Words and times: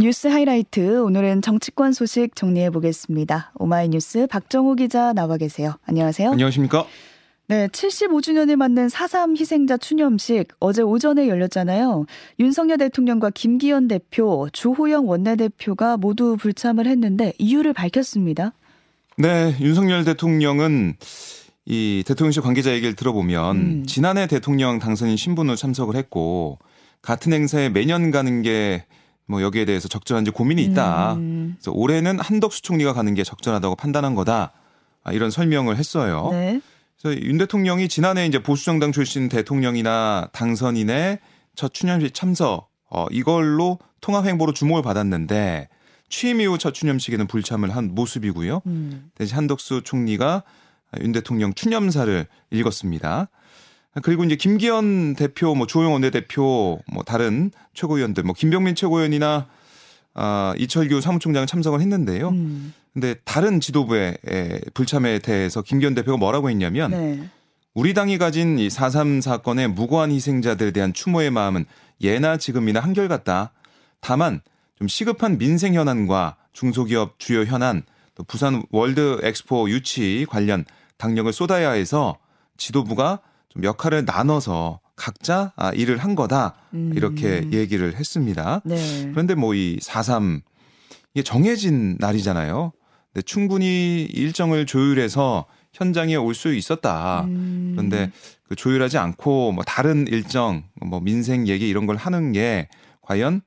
뉴스 0.00 0.28
하이라이트 0.28 1.02
오늘은 1.02 1.42
정치권 1.42 1.92
소식 1.92 2.34
정리해 2.34 2.70
보겠습니다. 2.70 3.52
오마이뉴스 3.56 4.28
박정호 4.28 4.76
기자 4.76 5.12
나와 5.12 5.36
계세요. 5.36 5.74
안녕하세요. 5.84 6.30
안녕하십니까? 6.30 6.86
네, 7.48 7.68
75주년을 7.68 8.56
맞는 8.56 8.86
4.3 8.86 9.38
희생자 9.38 9.76
추념식 9.76 10.48
어제 10.58 10.80
오전에 10.80 11.28
열렸잖아요. 11.28 12.06
윤석열 12.38 12.78
대통령과 12.78 13.28
김기현 13.28 13.88
대표, 13.88 14.48
주호영 14.54 15.06
원내대표가 15.06 15.98
모두 15.98 16.38
불참을 16.38 16.86
했는데 16.86 17.34
이유를 17.36 17.74
밝혔습니다. 17.74 18.54
네, 19.18 19.54
윤석열 19.60 20.04
대통령은 20.04 20.94
이 21.66 22.04
대통령실 22.06 22.40
관계자 22.40 22.72
얘기를 22.72 22.94
들어보면 22.94 23.56
음. 23.56 23.86
지난해 23.86 24.26
대통령 24.26 24.78
당선인 24.78 25.18
신분으로 25.18 25.56
참석을 25.56 25.94
했고 25.94 26.58
같은 27.02 27.34
행사에 27.34 27.68
매년 27.68 28.10
가는 28.10 28.40
게 28.40 28.86
뭐 29.30 29.42
여기에 29.42 29.64
대해서 29.64 29.86
적절한지 29.86 30.32
고민이 30.32 30.62
있다. 30.64 31.14
음. 31.14 31.54
그래서 31.56 31.70
올해는 31.70 32.18
한덕수 32.18 32.62
총리가 32.62 32.92
가는 32.92 33.14
게 33.14 33.22
적절하다고 33.22 33.76
판단한 33.76 34.16
거다. 34.16 34.52
아, 35.04 35.12
이런 35.12 35.30
설명을 35.30 35.76
했어요. 35.76 36.28
네. 36.32 36.60
그래서 37.00 37.22
윤 37.22 37.38
대통령이 37.38 37.88
지난해 37.88 38.26
이제 38.26 38.42
보수정당 38.42 38.92
출신 38.92 39.28
대통령이나 39.28 40.28
당선인의 40.32 41.20
첫 41.54 41.72
추념식 41.72 42.12
참석 42.12 42.68
어, 42.90 43.06
이걸로 43.12 43.78
통합 44.00 44.26
행보로 44.26 44.52
주목을 44.52 44.82
받았는데 44.82 45.68
취임 46.08 46.40
이후 46.40 46.58
첫 46.58 46.74
추념식에는 46.74 47.28
불참을 47.28 47.74
한 47.74 47.94
모습이고요. 47.94 48.62
음. 48.66 49.10
대신 49.14 49.36
한덕수 49.36 49.82
총리가 49.84 50.42
윤 51.02 51.12
대통령 51.12 51.54
추념사를 51.54 52.26
읽었습니다. 52.50 53.28
그리고 54.02 54.24
이제 54.24 54.36
김기현 54.36 55.14
대표, 55.14 55.54
뭐 55.54 55.66
주호영 55.66 55.92
원내대표, 55.92 56.80
뭐 56.92 57.02
다른 57.02 57.50
최고위원들, 57.74 58.22
뭐 58.22 58.34
김병민 58.34 58.74
최고위원이나 58.74 59.48
아, 60.14 60.54
이철규 60.58 61.00
사무총장은 61.00 61.46
참석을 61.46 61.80
했는데요. 61.80 62.28
음. 62.28 62.74
근데 62.92 63.14
다른 63.24 63.60
지도부의 63.60 64.18
불참에 64.74 65.20
대해서 65.20 65.62
김기현 65.62 65.94
대표가 65.94 66.18
뭐라고 66.18 66.50
했냐면 66.50 66.90
네. 66.90 67.28
우리 67.72 67.94
당이 67.94 68.18
가진 68.18 68.56
이4.3 68.56 69.22
사건의 69.22 69.68
무고한 69.68 70.10
희생자들에 70.10 70.72
대한 70.72 70.92
추모의 70.92 71.30
마음은 71.30 71.66
예나 72.00 72.36
지금이나 72.36 72.80
한결같다. 72.80 73.52
다만 74.00 74.40
좀 74.76 74.88
시급한 74.88 75.38
민생 75.38 75.74
현안과 75.74 76.36
중소기업 76.52 77.18
주요 77.18 77.44
현안 77.44 77.82
또 78.14 78.24
부산 78.24 78.62
월드 78.70 79.20
엑스포 79.22 79.70
유치 79.70 80.26
관련 80.28 80.64
당력을 80.96 81.32
쏟아야 81.32 81.70
해서 81.70 82.18
지도부가 82.56 83.20
좀 83.50 83.64
역할을 83.64 84.04
나눠서 84.04 84.80
각자 84.96 85.52
아, 85.56 85.72
일을 85.72 85.98
한 85.98 86.14
거다 86.14 86.54
음. 86.74 86.92
이렇게 86.94 87.46
얘기를 87.52 87.94
했습니다. 87.96 88.60
네. 88.64 89.08
그런데 89.12 89.34
뭐 89.34 89.54
이 89.54 89.78
4.3 89.80 90.40
이게 91.14 91.22
정해진 91.22 91.96
날이잖아요. 91.98 92.72
근데 93.12 93.22
충분히 93.22 94.02
일정을 94.04 94.66
조율해서 94.66 95.46
현장에 95.72 96.16
올 96.16 96.34
수 96.34 96.54
있었다. 96.54 97.22
음. 97.24 97.72
그런데 97.74 98.10
그 98.48 98.54
조율하지 98.56 98.98
않고 98.98 99.52
뭐 99.52 99.64
다른 99.64 100.06
일정, 100.08 100.64
뭐 100.84 101.00
민생 101.00 101.46
얘기 101.48 101.68
이런 101.68 101.86
걸 101.86 101.96
하는 101.96 102.32
게 102.32 102.68
과연 103.02 103.36
어, 103.36 103.40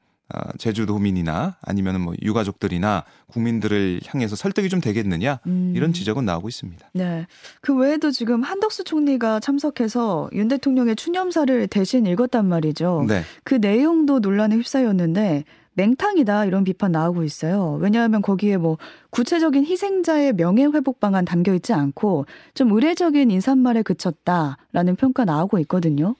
제주도민이나 0.57 1.57
아니면은 1.61 2.01
뭐 2.01 2.13
유가족들이나 2.21 3.03
국민들을 3.27 4.01
향해서 4.05 4.35
설득이 4.35 4.69
좀 4.69 4.81
되겠느냐 4.81 5.39
음. 5.45 5.73
이런 5.75 5.93
지적은 5.93 6.25
나오고 6.25 6.49
있습니다. 6.49 6.89
네. 6.93 7.25
그 7.61 7.75
외에도 7.75 8.11
지금 8.11 8.43
한덕수 8.43 8.83
총리가 8.83 9.39
참석해서 9.39 10.29
윤 10.33 10.47
대통령의 10.47 10.95
추념사를 10.95 11.67
대신 11.67 12.05
읽었단 12.05 12.47
말이죠. 12.47 13.05
네. 13.07 13.23
그 13.43 13.55
내용도 13.55 14.19
논란에 14.19 14.55
휩싸였는데 14.55 15.43
맹탕이다 15.75 16.45
이런 16.45 16.63
비판 16.63 16.91
나오고 16.91 17.23
있어요. 17.23 17.77
왜냐하면 17.81 18.21
거기에 18.21 18.57
뭐 18.57 18.77
구체적인 19.09 19.65
희생자의 19.65 20.33
명예 20.33 20.65
회복 20.65 20.99
방안 20.99 21.25
담겨 21.25 21.53
있지 21.53 21.73
않고 21.73 22.25
좀 22.53 22.71
의례적인 22.71 23.31
인사말에 23.31 23.81
그쳤다라는 23.81 24.95
평가 24.97 25.25
나오고 25.25 25.59
있거든요. 25.59 26.15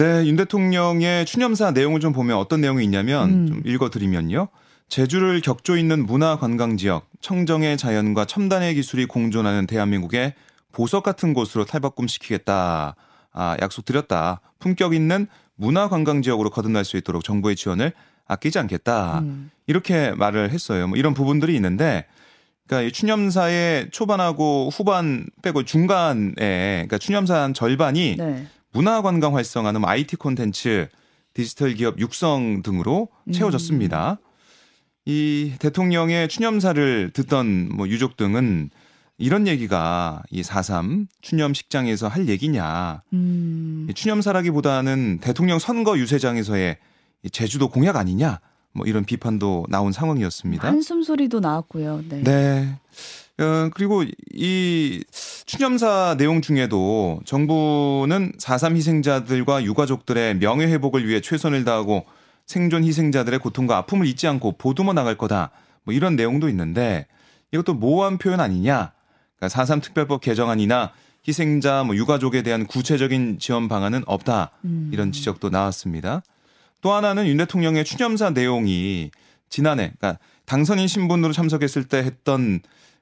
네, 0.00 0.24
윤 0.24 0.34
대통령의 0.34 1.26
추념사 1.26 1.72
내용을 1.72 2.00
좀 2.00 2.14
보면 2.14 2.38
어떤 2.38 2.62
내용이 2.62 2.82
있냐면 2.84 3.28
음. 3.28 3.46
좀 3.46 3.62
읽어드리면요. 3.66 4.48
제주를 4.88 5.42
격조 5.42 5.76
있는 5.76 6.06
문화 6.06 6.38
관광 6.38 6.78
지역, 6.78 7.06
청정의 7.20 7.76
자연과 7.76 8.24
첨단의 8.24 8.76
기술이 8.76 9.04
공존하는 9.04 9.66
대한민국의 9.66 10.32
보석 10.72 11.02
같은 11.02 11.34
곳으로 11.34 11.66
탈바꿈시키겠다. 11.66 12.96
아, 13.34 13.56
약속드렸다. 13.60 14.40
품격 14.58 14.94
있는 14.94 15.26
문화 15.54 15.90
관광 15.90 16.22
지역으로 16.22 16.48
거듭날 16.48 16.86
수 16.86 16.96
있도록 16.96 17.22
정부의 17.22 17.54
지원을 17.54 17.92
아끼지 18.26 18.58
않겠다. 18.58 19.18
음. 19.18 19.50
이렇게 19.66 20.12
말을 20.12 20.48
했어요. 20.50 20.88
뭐 20.88 20.96
이런 20.96 21.12
부분들이 21.12 21.54
있는데 21.56 22.06
그러니까 22.66 22.88
이 22.88 22.92
추념사의 22.92 23.90
초반하고 23.90 24.70
후반 24.72 25.26
빼고 25.42 25.64
중간에 25.64 26.32
그러니까 26.38 26.96
추념사 26.96 27.42
한 27.42 27.52
절반이 27.52 28.16
네. 28.16 28.46
문화관광 28.72 29.36
활성화는 29.36 29.84
IT 29.84 30.16
콘텐츠, 30.16 30.88
디지털 31.34 31.74
기업 31.74 31.98
육성 31.98 32.62
등으로 32.62 33.08
채워졌습니다. 33.32 34.18
음. 34.20 34.30
이 35.06 35.52
대통령의 35.58 36.28
추념사를 36.28 37.10
듣던 37.12 37.70
뭐 37.74 37.88
유족 37.88 38.16
등은 38.16 38.70
이런 39.18 39.46
얘기가 39.46 40.22
이 40.30 40.42
4.3 40.42 41.06
추념식장에서 41.20 42.08
할 42.08 42.28
얘기냐. 42.28 43.02
음. 43.12 43.88
추념사라기보다는 43.94 45.18
대통령 45.20 45.58
선거 45.58 45.98
유세장에서의 45.98 46.78
제주도 47.32 47.68
공약 47.68 47.96
아니냐. 47.96 48.40
뭐 48.72 48.86
이런 48.86 49.04
비판도 49.04 49.66
나온 49.68 49.92
상황이었습니다. 49.92 50.66
한숨 50.66 51.02
소리도 51.02 51.40
나왔고요. 51.40 52.04
네. 52.08 52.22
네. 52.22 52.78
어, 53.40 53.70
그리고 53.72 54.04
이 54.34 55.02
추념사 55.46 56.14
내용 56.18 56.42
중에도 56.42 57.20
정부는 57.24 58.32
4.3 58.38 58.76
희생자들과 58.76 59.64
유가족들의 59.64 60.36
명예회복을 60.36 61.08
위해 61.08 61.22
최선을 61.22 61.64
다하고 61.64 62.04
생존 62.44 62.84
희생자들의 62.84 63.38
고통과 63.38 63.78
아픔을 63.78 64.06
잊지 64.06 64.26
않고 64.26 64.58
보듬어 64.58 64.92
나갈 64.92 65.16
거다. 65.16 65.52
뭐 65.84 65.94
이런 65.94 66.16
내용도 66.16 66.50
있는데 66.50 67.06
이것도 67.52 67.74
모호한 67.74 68.18
표현 68.18 68.40
아니냐. 68.40 68.92
그러니까 69.36 69.62
4.3 69.62 69.82
특별법 69.82 70.20
개정안이나 70.20 70.92
희생자 71.26 71.82
뭐 71.84 71.96
유가족에 71.96 72.42
대한 72.42 72.66
구체적인 72.66 73.38
지원 73.38 73.68
방안은 73.68 74.02
없다. 74.06 74.50
음. 74.66 74.90
이런 74.92 75.12
지적도 75.12 75.48
나왔습니다. 75.48 76.22
또 76.82 76.92
하나는 76.92 77.26
윤 77.26 77.38
대통령의 77.38 77.84
추념사 77.84 78.30
내용이 78.30 79.10
지난해 79.48 79.92
그러니까 79.98 80.18
당선인 80.44 80.88
신분으로 80.88 81.32
참석했을 81.32 81.84
때 81.84 81.98
했던 81.98 82.60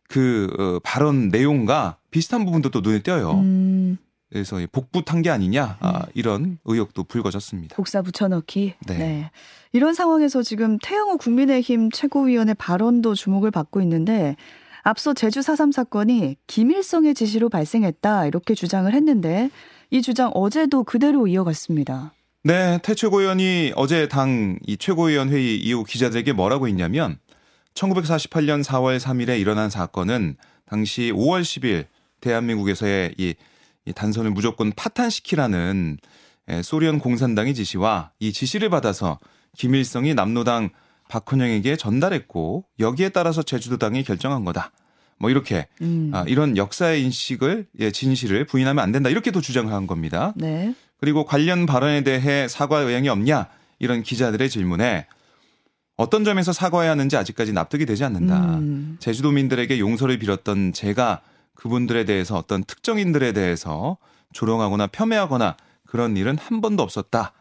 그 0.09 0.53
어, 0.59 0.81
발언 0.83 1.29
내용과 1.29 1.99
비슷한 2.11 2.45
부분도 2.45 2.71
또 2.71 2.81
눈에 2.81 3.01
띄어요. 3.01 3.33
음. 3.33 3.99
그래서 4.31 4.59
복붙한 4.73 5.23
게 5.23 5.31
아니냐 5.31 5.79
아, 5.81 5.93
네. 6.01 6.13
이런 6.15 6.59
의혹도 6.65 7.05
불거졌습니다. 7.05 7.77
복사 7.77 8.03
붙여넣기. 8.03 8.75
네. 8.87 8.99
네. 8.99 9.31
이런 9.73 9.95
상황에서 9.95 10.43
지금 10.43 10.79
태영호 10.83 11.17
국민의힘 11.17 11.91
최고위원의 11.91 12.55
발언도 12.57 13.15
주목을 13.15 13.51
받고 13.51 13.81
있는데 13.83 14.37
앞서 14.83 15.15
제주 15.15 15.41
4.3 15.41 15.73
사건이 15.73 16.37
김일성의 16.47 17.15
지시로 17.15 17.49
발생했다 17.49 18.27
이렇게 18.27 18.55
주장을 18.55 18.93
했는데 18.93 19.51
이 19.91 20.03
주장 20.03 20.31
어제도 20.35 20.85
그대로 20.85 21.27
이어갔습니다. 21.27 22.13
네, 22.45 22.79
태 22.83 22.95
최고위원이 22.95 23.73
어제 23.77 24.09
당 24.09 24.59
이 24.67 24.77
최고위원 24.77 25.31
회의 25.31 25.59
이후 25.59 25.85
기자들에게 25.85 26.33
뭐라고 26.33 26.69
했냐면 26.69 27.19
1948년 27.79 28.65
4월 28.65 28.99
3일에 28.99 29.39
일어난 29.41 29.71
사건은 29.71 30.37
당시 30.67 31.13
5월 31.15 31.43
10일 31.43 31.87
대한민국에서의 32.21 33.15
이, 33.17 33.35
이 33.85 33.93
단선을 33.93 34.33
무조건 34.33 34.73
파탄시키라는 34.73 35.99
소련 36.63 36.99
공산당의 36.99 37.55
지시와 37.55 38.11
이 38.19 38.33
지시를 38.33 38.69
받아서 38.69 39.19
김일성이 39.57 40.15
남노당 40.15 40.71
박헌영에게 41.09 41.77
전달했고 41.77 42.65
여기에 42.81 43.11
따라서 43.11 43.43
제주도당이 43.43 44.03
결정한 44.03 44.45
거다. 44.45 44.73
뭐 45.19 45.31
이렇게 45.31 45.67
음. 45.81 46.11
아, 46.13 46.25
이런 46.27 46.57
역사의 46.57 47.03
인식을 47.03 47.67
예, 47.81 47.91
진실을 47.91 48.45
부인하면 48.45 48.83
안 48.83 48.93
된다 48.93 49.11
이렇게 49.11 49.31
도 49.31 49.41
주장을 49.41 49.73
한 49.73 49.87
겁니다. 49.87 50.33
네. 50.37 50.75
그리고 51.01 51.25
관련 51.25 51.67
발언에 51.67 52.03
대해 52.03 52.47
사과 52.47 52.81
의향이 52.81 53.09
없냐 53.09 53.49
이런 53.79 54.03
기자들의 54.03 54.49
질문에 54.49 55.07
어떤 55.99 56.23
점에서 56.23 56.53
사과해야 56.53 56.93
하는지 56.93 57.17
아직까지 57.17 57.53
납득이 57.53 57.85
되지 57.85 58.05
않는다. 58.05 58.59
음. 58.59 58.97
제주도민들에게 59.01 59.81
용서를 59.81 60.19
빌었던 60.21 60.73
제가 60.73 61.23
그분들에 61.55 62.05
대해서 62.05 62.37
어떤 62.37 62.63
특정인들에 62.63 63.33
대해서 63.33 63.99
조롱하거나 64.33 64.87
폄훼하거나 64.87 65.57
그런 65.85 66.17
일은 66.17 66.39
한 66.39 66.61
번도 66.61 66.85
없었다. 66.85 67.33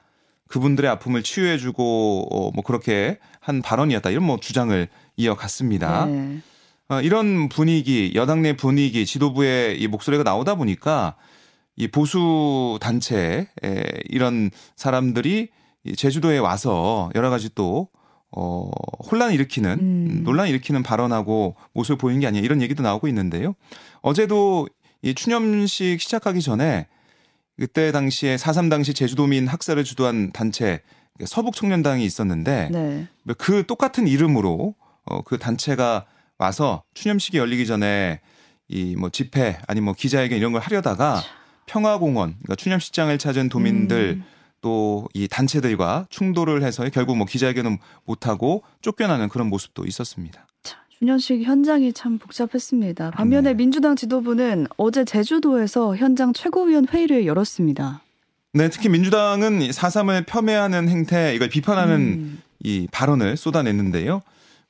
그분들의 0.47 0.89
아픔을 0.89 1.21
치유해주고 1.21 2.29
어, 2.31 2.51
뭐 2.51 2.63
그렇게 2.63 3.19
한 3.39 3.61
발언이었다. 3.61 4.09
이런 4.09 4.23
뭐 4.23 4.39
주장을 4.39 4.87
이어갔습니다. 5.17 6.05
네. 6.07 6.39
어, 6.89 6.99
이런 7.01 7.49
분위기, 7.49 8.13
여당 8.15 8.41
내 8.41 8.55
분위기, 8.55 9.05
지도부의 9.05 9.79
이 9.79 9.87
목소리가 9.87 10.23
나오다 10.23 10.55
보니까 10.55 11.15
이 11.75 11.87
보수 11.87 12.79
단체 12.81 13.49
이런 14.05 14.49
사람들이 14.75 15.49
제주도에 15.95 16.39
와서 16.39 17.11
여러 17.13 17.29
가지 17.29 17.53
또 17.53 17.89
어, 18.39 18.69
혼란 19.09 19.33
일으키는 19.33 19.79
음. 19.81 20.21
논란 20.23 20.47
일으키는 20.47 20.83
발언하고 20.83 21.55
모습을 21.73 21.97
보이는 21.97 22.19
게 22.19 22.27
아니야 22.27 22.43
이런 22.43 22.61
얘기도 22.61 22.83
나오고 22.83 23.07
있는데요. 23.07 23.55
어제도 24.01 24.67
이 25.01 25.15
추념식 25.15 25.99
시작하기 25.99 26.41
전에 26.41 26.87
그때 27.59 27.91
당시에 27.91 28.35
4.3 28.35 28.69
당시 28.69 28.93
제주도민 28.93 29.47
학살을 29.47 29.83
주도한 29.83 30.31
단체 30.33 30.81
서북 31.25 31.55
청년당이 31.55 32.05
있었는데 32.05 32.69
네. 32.71 33.07
그 33.39 33.65
똑같은 33.65 34.07
이름으로 34.07 34.75
어, 35.05 35.21
그 35.23 35.39
단체가 35.39 36.05
와서 36.37 36.83
추념식이 36.93 37.39
열리기 37.39 37.65
전에 37.65 38.21
이 38.69 38.95
뭐 38.97 39.09
집회 39.09 39.57
아니 39.67 39.81
뭐 39.81 39.93
기자회견 39.93 40.37
이런 40.37 40.51
걸 40.51 40.61
하려다가 40.61 41.23
평화공원 41.65 42.35
그러니까 42.43 42.55
추념식장을 42.55 43.17
찾은 43.17 43.49
도민들 43.49 44.19
음. 44.19 44.36
또 44.61 45.07
이 45.13 45.27
단체들과 45.27 46.07
충돌을 46.09 46.63
해서 46.63 46.87
결국 46.89 47.17
뭐 47.17 47.25
기자회견은 47.25 47.77
못하고 48.05 48.63
쫓겨나는 48.81 49.29
그런 49.29 49.47
모습도 49.47 49.85
있었습니다. 49.85 50.45
주년식 50.89 51.43
현장이 51.43 51.93
참 51.93 52.17
복잡했습니다. 52.17 53.11
반면에 53.11 53.49
네. 53.49 53.53
민주당 53.53 53.95
지도부는 53.95 54.67
어제 54.77 55.05
제주도에서 55.05 55.95
현장 55.95 56.33
최고위원 56.33 56.87
회의를 56.87 57.27
열었습니다. 57.27 58.01
네, 58.53 58.69
특히 58.69 58.89
민주당은 58.89 59.59
4.3을 59.59 60.25
폄훼하는 60.25 60.89
행태, 60.89 61.35
이걸 61.35 61.49
비판하는 61.49 61.95
음. 61.95 62.41
이 62.63 62.87
발언을 62.91 63.37
쏟아냈는데요. 63.37 64.21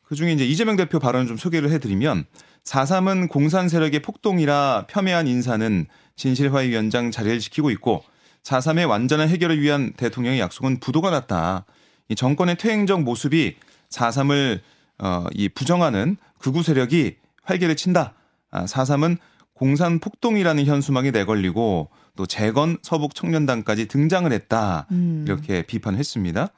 그 0.04 0.16
중에 0.16 0.34
이제 0.34 0.46
이재명 0.46 0.76
대표 0.76 1.00
발언을 1.00 1.28
좀 1.28 1.38
소개를 1.38 1.72
해드리면 1.72 2.26
4.3은 2.66 3.30
공산 3.30 3.70
세력의 3.70 4.02
폭동이라 4.02 4.88
폄훼한 4.90 5.28
인사는 5.28 5.86
진실화위원장 6.18 7.12
자리를 7.12 7.40
지키고 7.40 7.70
있고 7.72 8.04
4.3의 8.48 8.88
완전한 8.88 9.28
해결을 9.28 9.62
위한 9.62 9.92
대통령의 9.94 10.40
약속은 10.40 10.80
부도가 10.80 11.10
났다. 11.10 11.66
이 12.08 12.16
정권의 12.16 12.58
퇴행적 12.58 13.02
모습이 13.04 13.56
4.3을 13.90 14.62
어, 15.00 15.26
이 15.34 15.50
부정하는 15.50 16.18
극우 16.40 16.64
세력이 16.64 17.18
활개를 17.44 17.76
친다. 17.76 18.14
아, 18.50 18.66
4.3은 18.66 19.18
공산 19.54 20.00
폭동이라는 20.00 20.66
현수막이 20.66 21.12
내걸리고 21.12 21.90
또 22.16 22.26
재건 22.26 22.78
서북 22.82 23.16
청년단까지 23.16 23.88
등장을 23.88 24.32
했다. 24.32 24.88
음. 24.92 25.26
이렇게 25.28 25.64
비판했습니다. 25.64 26.50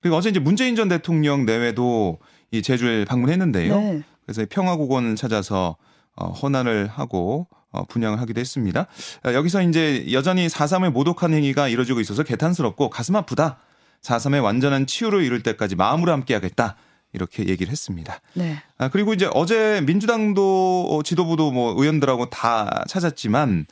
그리고 0.00 0.16
어제 0.16 0.30
이제 0.30 0.40
문재인 0.40 0.76
전 0.76 0.88
대통령 0.88 1.44
내외도 1.44 2.18
이 2.50 2.62
제주를 2.62 3.04
방문했는데요. 3.04 3.76
네. 3.76 4.02
그래서 4.24 4.46
평화국원을 4.48 5.16
찾아서 5.16 5.76
어, 6.16 6.28
헌안을 6.28 6.86
하고 6.86 7.48
어, 7.70 7.84
분양을 7.84 8.20
하기도 8.20 8.40
했습니다. 8.40 8.86
어, 9.24 9.32
여기서 9.32 9.62
이제 9.62 10.06
여전히 10.12 10.46
4.3을 10.46 10.90
모독한 10.90 11.32
행위가 11.32 11.68
이뤄지고 11.68 12.00
있어서 12.00 12.22
개탄스럽고 12.22 12.90
가슴 12.90 13.16
아프다. 13.16 13.58
4.3의 14.02 14.42
완전한 14.42 14.86
치유를 14.86 15.22
이룰 15.24 15.42
때까지 15.42 15.76
마음으로 15.76 16.12
함께하겠다. 16.12 16.76
이렇게 17.12 17.48
얘기를 17.48 17.70
했습니다. 17.70 18.20
네. 18.34 18.62
아, 18.76 18.88
그리고 18.88 19.14
이제 19.14 19.28
어제 19.32 19.80
민주당도 19.86 20.88
어, 20.90 21.02
지도부도 21.02 21.52
뭐 21.52 21.74
의원들하고 21.80 22.30
다 22.30 22.84
찾았지만 22.86 23.66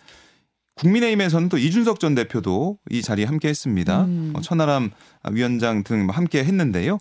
국민의힘에서는 0.76 1.48
또 1.48 1.58
이준석 1.58 2.00
전 2.00 2.14
대표도 2.14 2.78
이 2.90 3.02
자리에 3.02 3.24
함께 3.24 3.48
했습니다. 3.48 4.04
음. 4.04 4.34
천하람 4.42 4.90
위원장 5.30 5.84
등 5.84 6.08
함께 6.10 6.44
했는데요. 6.44 6.98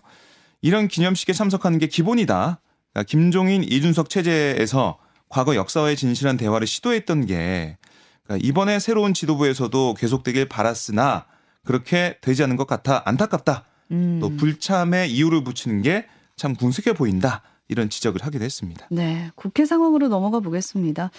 이런 0.62 0.88
기념식에 0.88 1.32
참석하는 1.32 1.78
게 1.78 1.86
기본이다. 1.86 2.60
그러니까 2.92 3.08
김종인 3.08 3.62
이준석 3.62 4.08
체제에서 4.08 4.98
과거 5.28 5.54
역사와의 5.56 5.96
진실한 5.96 6.36
대화를 6.36 6.66
시도했던 6.66 7.26
게 7.26 7.78
그러니까 8.24 8.46
이번에 8.46 8.78
새로운 8.78 9.14
지도부에서도 9.14 9.94
계속되길 9.94 10.48
바랐으나 10.48 11.26
그렇게 11.64 12.18
되지 12.20 12.42
않은 12.44 12.56
것 12.56 12.66
같아 12.66 13.02
안타깝다. 13.04 13.64
음. 13.90 14.18
또 14.20 14.30
불참의 14.36 15.12
이유를 15.12 15.44
붙이는 15.44 15.82
게참 15.82 16.54
궁색해 16.54 16.92
보인다. 16.92 17.42
이런 17.68 17.90
지적을 17.90 18.24
하기도 18.24 18.44
했습니다. 18.44 18.86
네, 18.90 19.30
국회 19.34 19.64
상황으로 19.64 20.08
넘어가 20.08 20.40
보겠습니다. 20.40 21.10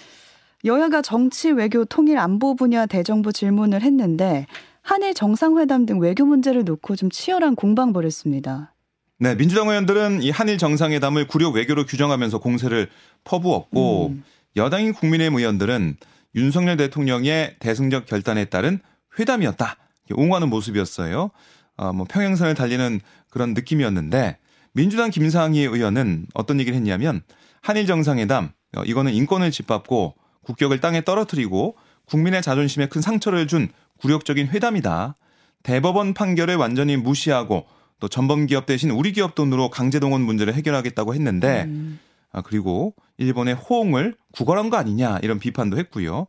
여야가 0.64 1.02
정치, 1.02 1.50
외교, 1.50 1.84
통일, 1.84 2.18
안보 2.18 2.56
분야 2.56 2.86
대정부 2.86 3.32
질문을 3.32 3.82
했는데 3.82 4.46
한일 4.82 5.14
정상회담 5.14 5.86
등 5.86 6.00
외교 6.00 6.24
문제를 6.24 6.64
놓고 6.64 6.96
좀 6.96 7.10
치열한 7.10 7.54
공방 7.54 7.92
벌였습니다. 7.92 8.72
네, 9.20 9.34
민주당 9.34 9.68
의원들은 9.68 10.22
이 10.22 10.30
한일 10.30 10.58
정상회담을 10.58 11.26
구려 11.26 11.50
외교로 11.50 11.86
규정하면서 11.86 12.38
공세를 12.38 12.88
퍼부었고 13.24 14.10
음. 14.10 14.22
여당인 14.54 14.92
국민의힘 14.92 15.36
의원들은 15.36 15.96
윤석열 16.36 16.76
대통령의 16.76 17.56
대승적 17.58 18.06
결단에 18.06 18.44
따른 18.44 18.78
회담이었다. 19.18 19.76
옹호하는 20.12 20.48
모습이었어요. 20.50 21.32
어, 21.78 21.92
뭐 21.92 22.06
평행선을 22.08 22.54
달리는 22.54 23.00
그런 23.28 23.54
느낌이었는데 23.54 24.38
민주당 24.72 25.10
김상희 25.10 25.62
의원은 25.62 26.26
어떤 26.34 26.60
얘기를 26.60 26.76
했냐면 26.76 27.22
한일 27.60 27.86
정상회담 27.86 28.52
어, 28.76 28.82
이거는 28.84 29.12
인권을 29.14 29.50
짓밟고 29.50 30.14
국격을 30.42 30.80
땅에 30.80 31.02
떨어뜨리고 31.02 31.76
국민의 32.04 32.40
자존심에 32.40 32.86
큰 32.86 33.02
상처를 33.02 33.48
준 33.48 33.68
굴욕적인 34.00 34.46
회담이다. 34.46 35.16
대법원 35.64 36.14
판결을 36.14 36.54
완전히 36.54 36.96
무시하고 36.96 37.66
또 38.00 38.08
전범 38.08 38.46
기업 38.46 38.66
대신 38.66 38.90
우리 38.90 39.12
기업 39.12 39.34
돈으로 39.34 39.70
강제 39.70 39.98
동원 40.00 40.22
문제를 40.22 40.54
해결하겠다고 40.54 41.14
했는데 41.14 41.64
음. 41.64 41.98
아, 42.32 42.42
그리고 42.42 42.94
일본의 43.16 43.54
호응을 43.54 44.14
구걸한 44.32 44.70
거 44.70 44.76
아니냐 44.76 45.18
이런 45.22 45.38
비판도 45.38 45.78
했고요. 45.78 46.26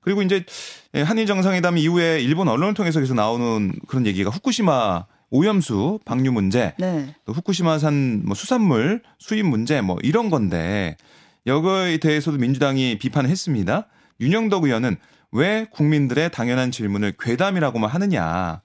그리고 0.00 0.22
이제 0.22 0.44
한일 0.92 1.26
정상회담 1.26 1.78
이후에 1.78 2.20
일본 2.20 2.48
언론을 2.48 2.74
통해서 2.74 3.00
계속 3.00 3.14
나오는 3.14 3.72
그런 3.86 4.06
얘기가 4.06 4.30
후쿠시마 4.30 5.06
오염수 5.30 6.00
방류 6.04 6.30
문제, 6.30 6.74
네. 6.78 7.14
또 7.24 7.32
후쿠시마산 7.32 8.22
뭐 8.24 8.34
수산물 8.34 9.02
수입 9.18 9.46
문제 9.46 9.80
뭐 9.80 9.96
이런 10.02 10.28
건데 10.28 10.96
여거에 11.46 11.96
대해서도 11.98 12.36
민주당이 12.36 12.98
비판을 12.98 13.30
했습니다. 13.30 13.86
윤영덕 14.20 14.64
의원은 14.64 14.96
왜 15.32 15.66
국민들의 15.70 16.30
당연한 16.30 16.70
질문을 16.70 17.14
괴담이라고만 17.18 17.88
하느냐. 17.88 18.60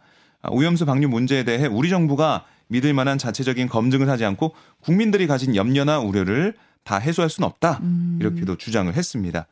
아, 0.48 0.52
오염수 0.52 0.86
방류 0.86 1.10
문제에 1.10 1.44
대해 1.44 1.68
우리 1.68 1.90
정부가 1.90 2.46
믿을 2.68 2.94
만한 2.94 3.18
자체적인 3.18 3.68
검증을 3.68 4.10
하지 4.10 4.26
않고 4.26 4.56
국민들이 4.82 5.28
가진 5.28 5.56
염려나 5.56 6.00
우려를 6.00 6.56
다 6.84 6.98
해소할 6.98 7.30
수는 7.30 7.48
없다. 7.48 7.80
음. 7.84 8.18
이렇게도 8.22 8.58
주장을 8.58 8.92
했습니다. 8.94 9.46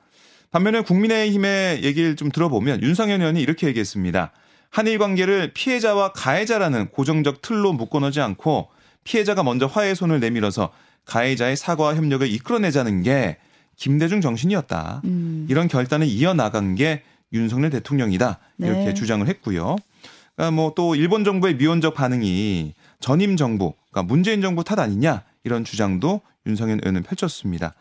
반면에 0.51 0.81
국민의힘의 0.81 1.83
얘기를 1.83 2.15
좀 2.15 2.31
들어보면 2.31 2.81
윤상현 2.81 3.19
의원이 3.21 3.42
이렇게 3.42 3.68
얘기했습니다. 3.68 4.31
한일 4.69 4.97
관계를 4.97 5.52
피해자와 5.54 6.14
가해자라는 6.14 6.90
고정적 6.90 7.42
틀로 7.42 7.73
묶어놓지 7.73 8.21
않고 8.21 8.69
피해자가 9.04 9.44
먼저 9.44 9.66
화해 9.66 9.94
손을 9.94 10.19
내밀어서 10.19 10.71
가해자의 11.06 11.56
사과와 11.57 11.95
협력을 11.95 12.28
이끌어내자는 12.28 13.04
게 13.04 13.37
김대중 13.75 14.21
정신이었다. 14.21 15.02
음. 15.04 15.45
이런 15.49 15.68
결단을 15.68 16.07
이어나간 16.07 16.75
게 16.75 17.04
윤석열 17.33 17.69
대통령이다. 17.69 18.40
이렇게 18.59 18.85
네. 18.85 18.94
주장을 18.94 19.25
했고요. 19.28 19.75
그러니까 20.35 20.51
뭐 20.56 20.73
또 20.75 20.95
일본 20.95 21.23
정부의 21.23 21.56
미온적 21.56 21.94
반응이 21.94 22.73
전임 22.99 23.37
정부, 23.37 23.73
그러니까 23.92 24.04
문재인 24.13 24.42
정부 24.42 24.63
탓 24.63 24.80
아니냐 24.80 25.23
이런 25.44 25.63
주장도 25.63 26.21
윤석열 26.45 26.80
의원은 26.83 27.04
펼쳤습니다. 27.04 27.73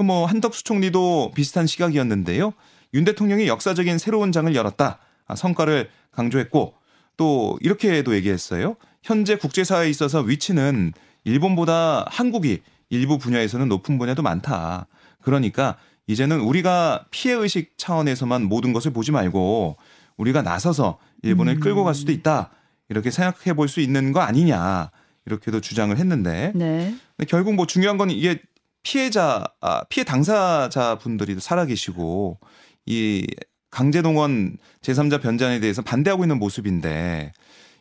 뭐 0.00 0.26
한덕수 0.26 0.64
총리도 0.64 1.32
비슷한 1.34 1.66
시각이었는데요. 1.66 2.52
윤 2.94 3.04
대통령이 3.04 3.46
역사적인 3.46 3.98
새로운 3.98 4.32
장을 4.32 4.52
열었다. 4.54 4.98
아, 5.26 5.36
성과를 5.36 5.90
강조했고 6.10 6.74
또 7.16 7.58
이렇게도 7.60 8.14
얘기했어요. 8.16 8.76
현재 9.02 9.36
국제사회에 9.36 9.88
있어서 9.90 10.20
위치는 10.20 10.92
일본보다 11.24 12.06
한국이 12.08 12.62
일부 12.90 13.18
분야에서는 13.18 13.68
높은 13.68 13.98
분야도 13.98 14.22
많다. 14.22 14.86
그러니까 15.22 15.76
이제는 16.06 16.40
우리가 16.40 17.06
피해 17.10 17.34
의식 17.34 17.78
차원에서만 17.78 18.44
모든 18.44 18.72
것을 18.72 18.92
보지 18.92 19.12
말고 19.12 19.76
우리가 20.22 20.42
나서서 20.42 20.98
일본을 21.22 21.54
음. 21.56 21.60
끌고 21.60 21.84
갈 21.84 21.94
수도 21.94 22.12
있다. 22.12 22.50
이렇게 22.88 23.10
생각해 23.10 23.54
볼 23.54 23.68
수 23.68 23.80
있는 23.80 24.12
거 24.12 24.20
아니냐. 24.20 24.90
이렇게도 25.26 25.60
주장을 25.60 25.96
했는데 25.96 26.52
네. 26.54 26.94
결국 27.28 27.54
뭐 27.54 27.66
중요한 27.66 27.96
건 27.96 28.10
이게 28.10 28.40
피해자 28.82 29.44
아, 29.60 29.84
피해 29.88 30.02
당사자 30.04 30.98
분들이 30.98 31.38
살아계시고 31.38 32.40
이 32.86 33.26
강제동원 33.70 34.58
제3자 34.82 35.22
변잔에 35.22 35.60
대해서 35.60 35.80
반대하고 35.82 36.24
있는 36.24 36.38
모습인데 36.38 37.32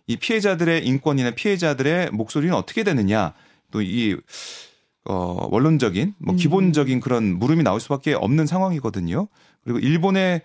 이 0.06 0.18
피해자들의 0.18 0.86
인권이나 0.86 1.32
피해자들의 1.32 2.12
목소리는 2.12 2.56
어떻게 2.56 2.84
되느냐 2.84 3.34
또이 3.72 4.18
어, 5.06 5.48
원론적인 5.50 6.14
뭐 6.20 6.36
음. 6.36 6.38
기본적인 6.38 7.00
그런 7.00 7.40
물음이 7.40 7.64
나올 7.64 7.80
수밖에 7.80 8.14
없는 8.14 8.46
상황이거든요. 8.46 9.28
그리고 9.64 9.80
일본의 9.80 10.42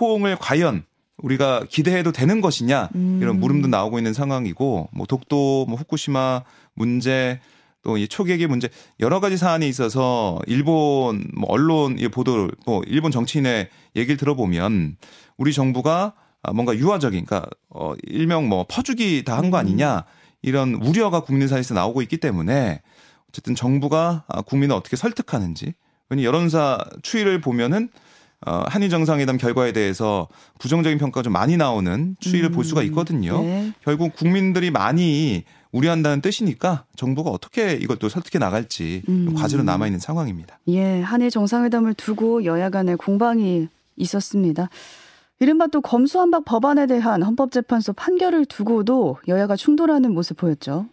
호응을 0.00 0.36
과연 0.40 0.84
우리가 1.22 1.64
기대해도 1.68 2.12
되는 2.12 2.40
것이냐? 2.40 2.88
이런 2.94 3.36
음. 3.36 3.40
물음도 3.40 3.68
나오고 3.68 3.98
있는 3.98 4.12
상황이고 4.14 4.88
뭐 4.92 5.06
독도 5.06 5.66
뭐 5.66 5.76
후쿠시마 5.78 6.42
문제 6.74 7.40
또 7.82 7.96
이 7.96 8.06
초계기 8.08 8.46
문제 8.46 8.68
여러 9.00 9.20
가지 9.20 9.38
사안에 9.38 9.66
있어서 9.66 10.38
일본 10.46 11.24
뭐 11.34 11.48
언론의 11.50 12.10
보도를 12.10 12.50
뭐 12.66 12.82
일본 12.86 13.10
정치인의 13.10 13.70
얘기를 13.96 14.18
들어보면 14.18 14.96
우리 15.38 15.52
정부가 15.54 16.12
뭔가 16.52 16.76
유화적인 16.76 17.24
그러니까 17.24 17.48
어 17.70 17.94
일명 18.06 18.48
뭐 18.48 18.66
퍼주기 18.68 19.24
다 19.24 19.36
한 19.38 19.50
거 19.50 19.56
아니냐? 19.56 20.04
이런 20.42 20.74
우려가 20.74 21.20
국민 21.20 21.48
사이에서 21.48 21.72
나오고 21.74 22.02
있기 22.02 22.16
때문에 22.18 22.82
어쨌든 23.30 23.54
정부가 23.54 24.24
아, 24.28 24.42
국민을 24.42 24.74
어떻게 24.74 24.96
설득하는지 24.96 25.72
왜냐 26.10 26.22
여론사 26.24 26.78
추이를 27.02 27.40
보면은 27.40 27.88
어, 28.46 28.64
한일 28.66 28.88
정상회담 28.88 29.36
결과에 29.36 29.72
대해서 29.72 30.28
부정적인 30.58 30.98
평가가 30.98 31.22
좀 31.22 31.32
많이 31.32 31.56
나오는 31.56 32.16
추이를 32.20 32.50
음, 32.50 32.52
볼 32.52 32.64
수가 32.64 32.80
음, 32.80 32.86
있거든요. 32.86 33.42
네. 33.42 33.72
결국 33.84 34.14
국민들이 34.14 34.70
많이 34.70 35.44
우려한다는 35.72 36.20
뜻이니까 36.20 36.84
정부가 36.96 37.30
어떻게 37.30 37.78
또 37.98 38.08
설득해 38.08 38.40
나갈지 38.40 39.02
음. 39.08 39.34
과제로 39.34 39.62
남아 39.62 39.86
있는 39.86 40.00
상황입니다. 40.00 40.58
예, 40.68 41.00
한일 41.00 41.30
정상회담을 41.30 41.94
두고 41.94 42.44
여야 42.44 42.70
간의 42.70 42.96
공방이 42.96 43.68
있었습니다. 43.96 44.68
이른바 45.38 45.66
또 45.68 45.80
검수한박 45.80 46.44
법안에 46.44 46.86
대한 46.86 47.22
헌법재판소 47.22 47.92
판결을 47.92 48.46
두고도 48.46 49.18
여야가 49.28 49.56
충돌하는 49.56 50.12
모습 50.12 50.38
보였죠. 50.38 50.86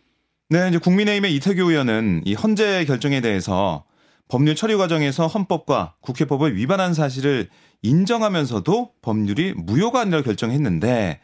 네, 0.49 0.69
이제 0.69 0.77
국민의힘의 0.77 1.35
이태규 1.35 1.69
의원은 1.69 2.21
이 2.25 2.33
헌재 2.33 2.85
결정에 2.85 3.19
대해서 3.19 3.83
법률 4.27 4.55
처리 4.55 4.75
과정에서 4.75 5.27
헌법과 5.27 5.95
국회법을 6.01 6.55
위반한 6.55 6.93
사실을 6.93 7.49
인정하면서도 7.81 8.91
법률이 9.01 9.53
무효가 9.53 10.01
아니라 10.01 10.21
결정했는데 10.21 11.21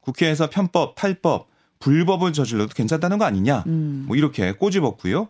국회에서 0.00 0.50
편법, 0.50 0.94
탈법, 0.94 1.48
불법을 1.80 2.32
저질러도 2.32 2.74
괜찮다는 2.74 3.18
거 3.18 3.24
아니냐? 3.24 3.64
음. 3.66 4.04
뭐 4.06 4.16
이렇게 4.16 4.52
꼬집었고요. 4.52 5.28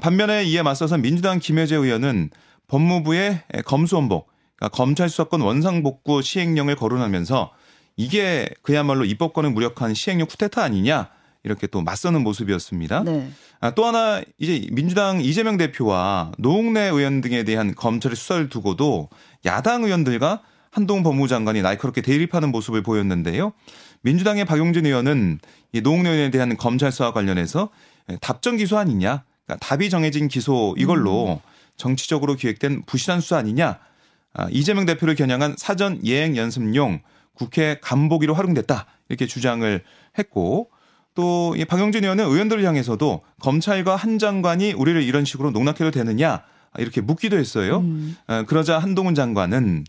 반면에 0.00 0.44
이에 0.44 0.62
맞서서 0.62 0.98
민주당 0.98 1.38
김혜재 1.38 1.76
의원은 1.76 2.30
법무부의 2.66 3.42
검수원복, 3.64 4.28
그러니까 4.56 4.76
검찰 4.76 5.08
수사권 5.08 5.40
원상복구 5.40 6.22
시행령을 6.22 6.76
거론하면서 6.76 7.52
이게 7.96 8.48
그야말로 8.62 9.04
입법권을 9.04 9.50
무력한 9.50 9.94
시행령 9.94 10.26
쿠데타 10.26 10.62
아니냐? 10.62 11.10
이렇게 11.44 11.66
또 11.66 11.82
맞서는 11.82 12.22
모습이었습니다. 12.22 13.04
네. 13.04 13.30
아, 13.60 13.70
또 13.72 13.84
하나 13.84 14.22
이제 14.38 14.66
민주당 14.72 15.20
이재명 15.20 15.56
대표와 15.56 16.32
노웅래 16.38 16.82
의원 16.82 17.20
등에 17.20 17.44
대한 17.44 17.74
검찰의 17.74 18.16
수사를 18.16 18.48
두고도 18.48 19.10
야당 19.44 19.84
의원들과 19.84 20.42
한동 20.70 21.02
법무부 21.02 21.28
장관이 21.28 21.62
날카롭게 21.62 22.00
대립하는 22.00 22.50
모습을 22.50 22.82
보였는데요. 22.82 23.52
민주당의 24.00 24.44
박용진 24.44 24.86
의원은 24.86 25.38
이 25.72 25.80
노웅래 25.82 26.10
의원에 26.10 26.30
대한 26.30 26.56
검찰 26.56 26.90
수사 26.90 27.12
관련해서 27.12 27.70
답정 28.20 28.56
기소 28.56 28.76
아니냐, 28.76 29.24
그러니까 29.46 29.66
답이 29.66 29.88
정해진 29.88 30.28
기소 30.28 30.74
이걸로 30.76 31.34
음. 31.34 31.38
정치적으로 31.76 32.34
기획된 32.34 32.84
부실한 32.86 33.20
수사 33.20 33.36
아니냐, 33.36 33.78
아, 34.32 34.48
이재명 34.50 34.84
대표를 34.84 35.14
겨냥한 35.14 35.54
사전 35.56 36.04
예행 36.04 36.36
연습용 36.36 37.00
국회 37.34 37.78
간보기로 37.80 38.34
활용됐다 38.34 38.86
이렇게 39.08 39.26
주장을 39.26 39.82
했고 40.18 40.70
또 41.14 41.54
이 41.56 41.64
박영진 41.64 42.02
의원은 42.04 42.24
의원들을 42.24 42.64
향해서도 42.64 43.22
검찰과 43.40 43.96
한 43.96 44.18
장관이 44.18 44.72
우리를 44.72 45.02
이런 45.02 45.24
식으로 45.24 45.50
농락해도 45.50 45.90
되느냐 45.90 46.42
이렇게 46.78 47.00
묻기도 47.00 47.36
했어요. 47.38 47.78
음. 47.78 48.16
어, 48.26 48.44
그러자 48.46 48.78
한동훈 48.78 49.14
장관은 49.14 49.84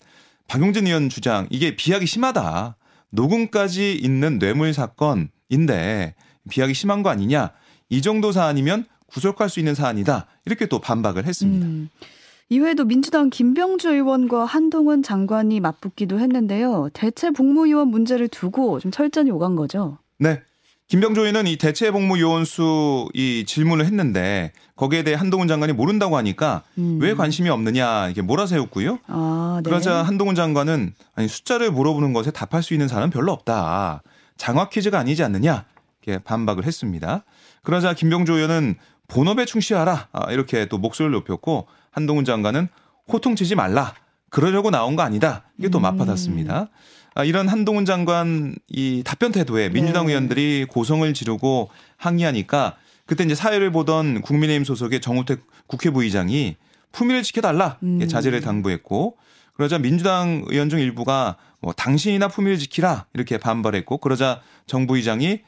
박용진 0.47 0.85
의원 0.85 1.09
주장 1.09 1.47
이게 1.49 1.75
비약이 1.75 2.05
심하다. 2.05 2.75
녹음까지 3.09 3.93
있는 3.93 4.39
뇌물 4.39 4.73
사건인데 4.73 6.15
비약이 6.49 6.73
심한 6.73 7.01
거 7.01 7.09
아니냐. 7.09 7.51
이 7.89 8.01
정도 8.01 8.31
사안이면 8.31 8.85
구속할 9.07 9.49
수 9.49 9.59
있는 9.59 9.73
사안이다. 9.73 10.27
이렇게 10.45 10.67
또 10.67 10.79
반박을 10.79 11.25
했습니다. 11.25 11.65
음. 11.65 11.89
이외에도 12.49 12.83
민주당 12.85 13.31
김병주 13.31 13.89
의원과 13.89 14.45
한동훈 14.45 15.01
장관이 15.01 15.59
맞붙기도 15.59 16.19
했는데요. 16.19 16.89
대체 16.93 17.31
복무요원 17.31 17.87
문제를 17.87 18.27
두고 18.27 18.79
좀 18.79 18.91
철저히 18.91 19.31
오간 19.31 19.55
거죠. 19.55 19.97
네. 20.19 20.41
김병조 20.87 21.21
의원은 21.21 21.47
이 21.47 21.57
대체 21.57 21.89
복무 21.91 22.19
요원 22.19 22.45
수 22.45 23.07
이 23.13 23.43
질문을 23.47 23.85
했는데 23.85 24.51
거기에 24.75 25.03
대해 25.03 25.15
한동훈 25.15 25.47
장관이 25.47 25.73
모른다고 25.73 26.17
하니까 26.17 26.63
음. 26.77 26.99
왜 27.01 27.13
관심이 27.13 27.49
없느냐 27.49 28.09
이게 28.09 28.21
몰아세웠고요. 28.21 28.99
아, 29.07 29.61
네. 29.63 29.69
그러자 29.69 30.03
한동훈 30.03 30.35
장관은 30.35 30.93
아니 31.15 31.27
숫자를 31.27 31.71
물어보는 31.71 32.13
것에 32.13 32.31
답할 32.31 32.61
수 32.61 32.73
있는 32.73 32.87
사람은 32.87 33.09
별로 33.09 33.31
없다. 33.31 34.03
장학 34.37 34.69
퀴즈가 34.69 34.99
아니지 34.99 35.23
않느냐 35.23 35.65
이렇게 36.03 36.21
반박을 36.23 36.65
했습니다. 36.65 37.23
그러자 37.63 37.93
김병조 37.93 38.33
의원은 38.35 38.75
본업에 39.07 39.45
충실하라 39.45 40.09
아, 40.11 40.31
이렇게 40.31 40.67
또 40.67 40.77
목소리를 40.77 41.11
높였고 41.13 41.67
한동훈 41.91 42.25
장관은 42.25 42.67
호통치지 43.11 43.55
말라. 43.55 43.93
그러려고 44.29 44.69
나온 44.71 44.95
거 44.95 45.03
아니다. 45.03 45.43
이게 45.57 45.69
또 45.69 45.79
음. 45.79 45.83
맞받았습니다. 45.83 46.55
아, 46.55 46.67
이런 47.23 47.47
한동훈 47.47 47.85
장관 47.85 48.55
이 48.67 49.01
답변 49.05 49.31
태도에 49.31 49.69
민주당 49.69 50.05
네. 50.05 50.11
의원들이 50.11 50.65
고성을 50.69 51.13
지르고 51.13 51.69
항의하니까 51.97 52.75
그때 53.05 53.23
이제 53.23 53.35
사회를 53.35 53.71
보던 53.71 54.21
국민의힘 54.21 54.65
소속의 54.65 54.99
정우택 54.99 55.45
국회 55.67 55.89
부의장이 55.91 56.57
품위를 56.91 57.23
지켜달라 57.23 57.77
음. 57.83 58.05
자제를 58.05 58.41
당부했고 58.41 59.17
그러자 59.53 59.77
민주당 59.77 60.43
의원 60.47 60.69
중 60.69 60.79
일부가 60.79 61.37
뭐 61.61 61.71
당신이나 61.73 62.27
품위를 62.27 62.57
지키라 62.57 63.05
이렇게 63.13 63.37
반발했고 63.37 63.99
그러자 63.99 64.41
정 64.67 64.85
부의장이 64.87 65.41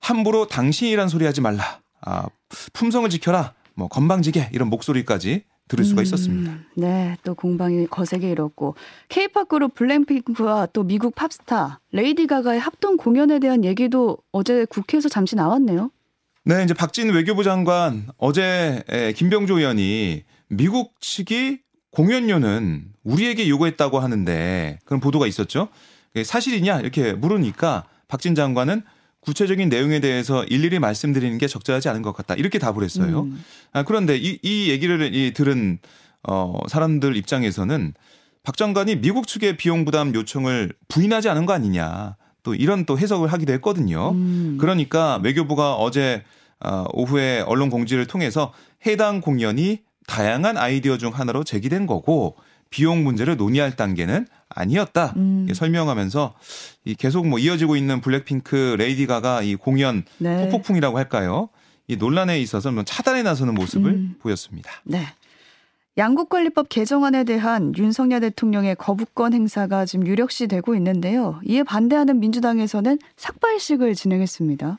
함부로 0.00 0.46
당신이란 0.46 1.08
소리 1.08 1.24
하지 1.24 1.40
말라. 1.40 1.80
아, 2.00 2.26
품성을 2.72 3.08
지켜라. 3.10 3.54
뭐 3.74 3.88
건방지게 3.88 4.50
이런 4.52 4.68
목소리까지 4.68 5.44
들을 5.68 5.84
수가 5.84 6.00
음, 6.00 6.04
있었습니다. 6.04 6.52
음, 6.52 6.64
네, 6.76 7.16
또 7.24 7.34
공방이 7.34 7.86
거세게 7.86 8.30
일었고 8.30 8.74
K-팝 9.08 9.48
그룹 9.48 9.74
블랙핑크와 9.74 10.66
또 10.72 10.82
미국 10.82 11.14
팝스타 11.14 11.80
레이디 11.92 12.26
가가의 12.26 12.60
합동 12.60 12.96
공연에 12.96 13.38
대한 13.38 13.64
얘기도 13.64 14.18
어제 14.32 14.64
국회에서 14.66 15.08
잠시 15.08 15.36
나왔네요. 15.36 15.90
네, 16.44 16.64
이제 16.64 16.74
박진 16.74 17.10
외교부 17.10 17.44
장관 17.44 18.08
어제 18.18 18.82
김병조 19.16 19.58
의원이 19.58 20.24
미국 20.48 20.94
측이 21.00 21.60
공연료는 21.92 22.86
우리에게 23.04 23.48
요구했다고 23.48 24.00
하는데 24.00 24.78
그런 24.84 25.00
보도가 25.00 25.26
있었죠. 25.26 25.68
사실이냐 26.24 26.80
이렇게 26.80 27.12
물으니까 27.12 27.84
박진 28.08 28.34
장관은 28.34 28.82
구체적인 29.22 29.68
내용에 29.68 30.00
대해서 30.00 30.44
일일이 30.44 30.78
말씀드리는 30.78 31.38
게 31.38 31.46
적절하지 31.46 31.88
않은 31.88 32.02
것 32.02 32.12
같다. 32.12 32.34
이렇게 32.34 32.58
답을 32.58 32.82
했어요. 32.82 33.22
음. 33.22 33.44
아, 33.72 33.84
그런데 33.84 34.16
이, 34.16 34.38
이 34.42 34.70
얘기를 34.70 35.14
이 35.14 35.32
들은 35.32 35.78
어, 36.28 36.58
사람들 36.68 37.16
입장에서는 37.16 37.94
박 38.42 38.56
장관이 38.56 39.00
미국 39.00 39.28
측의 39.28 39.56
비용 39.56 39.84
부담 39.84 40.14
요청을 40.14 40.72
부인하지 40.88 41.28
않은 41.28 41.46
거 41.46 41.52
아니냐. 41.52 42.16
또 42.42 42.56
이런 42.56 42.84
또 42.84 42.98
해석을 42.98 43.32
하기도 43.32 43.52
했거든요. 43.54 44.10
음. 44.10 44.58
그러니까 44.60 45.20
외교부가 45.22 45.76
어제 45.76 46.24
어, 46.58 46.84
오후에 46.92 47.44
언론 47.46 47.70
공지를 47.70 48.06
통해서 48.06 48.52
해당 48.86 49.20
공연이 49.20 49.82
다양한 50.08 50.56
아이디어 50.56 50.98
중 50.98 51.12
하나로 51.14 51.44
제기된 51.44 51.86
거고 51.86 52.36
비용 52.72 53.04
문제를 53.04 53.36
논의할 53.36 53.76
단계는 53.76 54.26
아니었다. 54.48 55.12
음. 55.16 55.46
설명하면서 55.54 56.34
이 56.86 56.94
계속 56.94 57.28
뭐 57.28 57.38
이어지고 57.38 57.76
있는 57.76 58.00
블랙핑크 58.00 58.74
레이디 58.78 59.06
가가 59.06 59.42
이 59.42 59.54
공연 59.54 60.02
네. 60.18 60.44
후폭풍이라고 60.44 60.98
할까요? 60.98 61.50
이 61.86 61.96
논란에 61.96 62.40
있어서 62.40 62.72
뭐 62.72 62.82
차단에 62.82 63.22
나서는 63.22 63.54
모습을 63.54 63.92
음. 63.92 64.14
보였습니다. 64.18 64.70
네. 64.84 65.06
양국관리법 65.98 66.70
개정안에 66.70 67.24
대한 67.24 67.74
윤석열 67.76 68.20
대통령의 68.20 68.76
거부권 68.76 69.34
행사가 69.34 69.84
지금 69.84 70.06
유력시 70.06 70.46
되고 70.46 70.74
있는데요. 70.74 71.38
이에 71.44 71.62
반대하는 71.62 72.18
민주당에서는 72.18 72.98
삭발식을 73.16 73.94
진행했습니다. 73.94 74.78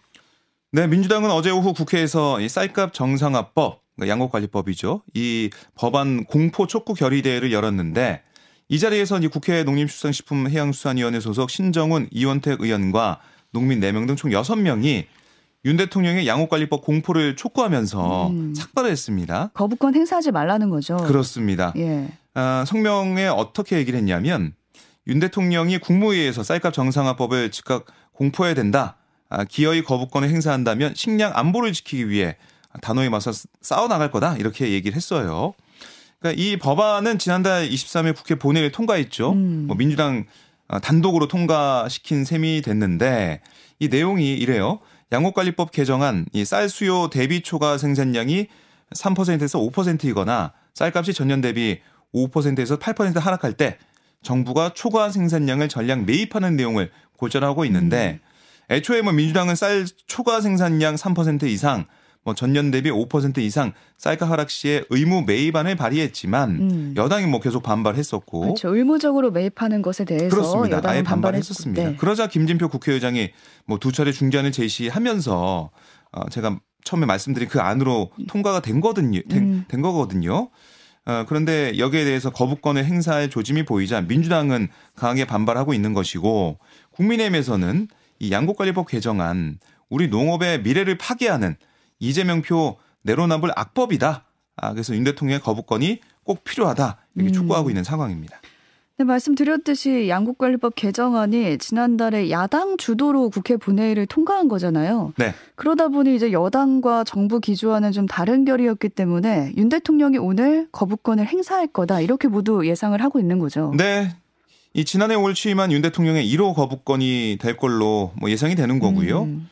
네, 0.71 0.88
민주당은 0.88 1.29
어제 1.29 1.51
오후 1.51 1.71
국회에서 1.73 2.41
이 2.41 2.50
쌀값 2.50 2.93
정상화법, 2.93 3.83
양국관리법이죠. 4.01 5.03
이 5.13 5.50
법안 5.75 6.23
공포 6.25 6.67
촉구 6.67 6.93
결의대회를 6.95 7.51
열었는데 7.51 8.21
이 8.69 8.79
자리에서 8.79 9.19
이 9.19 9.27
국회 9.27 9.63
농림축산식품해양수산위원회 9.63 11.19
소속 11.19 11.50
신정훈 11.50 12.07
이원택 12.12 12.62
의원과 12.62 13.19
농민 13.51 13.79
4명 13.79 14.07
등 14.07 14.15
총 14.15 14.31
6명이 14.31 15.05
윤 15.65 15.77
대통령의 15.77 16.27
양호관리법 16.27 16.83
공포를 16.83 17.35
촉구하면서 17.35 18.27
음. 18.29 18.53
삭발을 18.55 18.91
했습니다. 18.91 19.51
거부권 19.53 19.95
행사하지 19.95 20.31
말라는 20.31 20.69
거죠. 20.69 20.97
그렇습니다. 20.97 21.71
예. 21.77 22.09
아, 22.33 22.65
성명에 22.67 23.27
어떻게 23.27 23.77
얘기를 23.77 23.97
했냐면 23.97 24.53
윤 25.07 25.19
대통령이 25.19 25.77
국무회의에서 25.77 26.43
쌀값 26.43 26.73
정상화법을 26.73 27.51
즉각 27.51 27.85
공포해야 28.13 28.55
된다. 28.55 28.97
아, 29.29 29.45
기어이 29.45 29.83
거부권을 29.83 30.29
행사한다면 30.29 30.95
식량 30.95 31.31
안보를 31.35 31.71
지키기 31.73 32.09
위해 32.09 32.35
단호히 32.82 33.10
맞서 33.10 33.32
싸워 33.62 33.88
나갈 33.88 34.12
거다. 34.12 34.38
이렇게 34.38 34.72
얘기를 34.72 34.96
했어요. 34.96 35.53
그러니까 36.20 36.42
이 36.42 36.58
법안은 36.58 37.20
지난달 37.20 37.70
23일 37.70 38.15
국회 38.15 38.36
본회의를 38.36 38.72
통과했죠. 38.72 39.32
음. 39.34 39.65
뭐 39.68 39.75
민주당 39.75 40.25
어, 40.68 40.80
단독으로 40.80 41.27
통과시킨 41.27 42.24
셈이 42.25 42.62
됐는데 42.62 43.42
이 43.80 43.89
내용이 43.89 44.34
이래요. 44.34 44.80
양곡관리법 45.12 45.72
개정안 45.72 46.25
이 46.34 46.44
쌀 46.46 46.70
수요 46.70 47.10
대비 47.10 47.42
초과 47.42 47.77
생산량이 47.77 48.48
3%에서 48.96 49.60
5%이거나 49.60 50.53
쌀값이 50.74 51.13
전년 51.13 51.42
대비 51.42 51.80
5%에서 52.15 52.77
8% 52.80 53.20
하락할 53.20 53.53
때 53.53 53.77
정부가 54.24 54.72
초과 54.74 55.10
생산량을 55.10 55.68
전량 55.68 56.06
매입하는 56.06 56.56
내용을 56.56 56.92
고전하고 57.18 57.65
있는데 57.65 58.20
음. 58.24 58.74
애초에 58.74 59.01
뭐 59.01 59.12
민주당은 59.13 59.56
쌀 59.56 59.86
초과 60.08 60.42
생산량 60.42 60.96
3% 60.96 61.44
이상 61.44 61.86
뭐 62.24 62.34
전년 62.34 62.72
대비 62.72 62.89
5% 62.89 63.39
이상 63.39 63.74
쌀가 63.98 64.30
하락 64.30 64.50
시에 64.50 64.84
의무 64.89 65.24
매입안을 65.24 65.75
발의했지만 65.75 66.50
음. 66.51 66.94
여당이 66.96 67.27
뭐 67.27 67.39
계속 67.39 67.63
반발했었고 67.63 68.39
그렇죠. 68.39 68.75
의무적으로 68.75 69.32
매입하는 69.32 69.82
것에 69.82 70.06
대해서 70.06 70.30
그렇습니다. 70.36 70.82
아예 70.86 71.03
반발했었습니다. 71.03 71.84
네. 71.84 71.96
그러자 71.98 72.27
김진표 72.27 72.70
국회의장이 72.70 73.32
뭐 73.65 73.77
두 73.77 73.92
차례 73.92 74.12
중재안을 74.13 74.53
제시하면서 74.53 75.70
어 76.13 76.30
제가 76.30 76.60
처음에 76.86 77.06
말씀드린 77.06 77.50
그 77.50 77.60
안으로 77.60 78.12
통과가 78.27 78.62
된 78.62 78.80
거든요. 78.82 79.22
된, 79.30 79.44
음. 79.44 79.65
된 79.68 79.82
거거든요. 79.82 80.50
어, 81.06 81.25
그런데 81.27 81.77
여기에 81.77 82.06
대해서 82.06 82.30
거부권을 82.30 82.86
행사할 82.86 83.30
조짐이 83.30 83.63
보이자 83.65 84.01
민주당은 84.01 84.70
강하게 84.96 85.25
반발하고 85.25 85.74
있는 85.74 85.94
것이고 85.94 86.60
국민의힘에서는 86.92 87.88
이 88.20 88.32
양국관리법 88.32 88.88
개정안 88.88 89.60
우리 89.89 90.08
농업의 90.08 90.62
미래를 90.62 90.98
파괴하는 90.98 91.58
이재명 92.03 92.41
표 92.41 92.77
내로남불 93.03 93.51
악법이다. 93.55 94.25
아, 94.57 94.72
그래서 94.74 94.95
윤 94.95 95.03
대통령의 95.03 95.39
거부권이 95.39 96.00
꼭 96.24 96.43
필요하다. 96.43 96.98
이렇게 97.15 97.31
음. 97.31 97.33
촉구하고 97.33 97.69
있는 97.69 97.83
상황입니다. 97.83 98.39
네, 98.98 99.05
말씀드렸듯이 99.05 100.07
양국관리법 100.07 100.75
개정안이 100.75 101.57
지난달에 101.57 102.29
야당 102.29 102.77
주도로 102.77 103.31
국회 103.31 103.57
본회의를 103.57 104.05
통과한 104.05 104.48
거잖아요. 104.48 105.13
네. 105.17 105.33
그러다 105.55 105.88
보니 105.88 106.15
이제 106.15 106.31
여당과 106.31 107.03
정부 107.03 107.39
기조와는 107.39 107.91
좀 107.91 108.05
다른 108.05 108.45
결이었기 108.45 108.89
때문에 108.89 109.53
윤 109.57 109.69
대통령이 109.69 110.19
오늘 110.19 110.67
거부권을 110.72 111.25
행사할 111.25 111.67
거다 111.67 112.01
이렇게 112.01 112.27
모두 112.27 112.67
예상을 112.67 113.01
하고 113.01 113.19
있는 113.19 113.39
거죠. 113.39 113.74
네. 113.75 114.15
이 114.75 114.86
지난해 114.86 115.15
5월 115.15 115.33
취임한 115.33 115.72
윤 115.72 115.81
대통령의 115.81 116.31
1호 116.31 116.55
거부권이 116.55 117.38
될 117.41 117.57
걸로 117.57 118.12
뭐 118.15 118.29
예상이 118.29 118.55
되는 118.55 118.79
거고요. 118.79 119.24
음. 119.24 119.50